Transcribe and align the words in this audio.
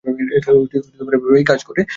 এটা 0.37 0.49
এভাবেই 1.15 1.45
কাজ 1.45 1.59
করে। 1.63 1.81